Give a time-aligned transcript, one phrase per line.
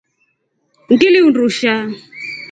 [0.91, 1.73] Ngili undusha.